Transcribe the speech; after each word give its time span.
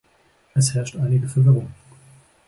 Es 0.55 0.73
herrscht 0.73 0.95
einige 0.95 1.27
Verwirrung. 1.29 1.71